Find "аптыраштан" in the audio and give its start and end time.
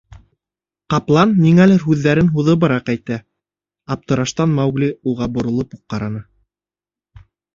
3.97-4.57